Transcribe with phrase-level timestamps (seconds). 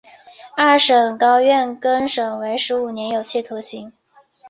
[0.57, 3.93] 二审高院更审为十五年有期徒刑。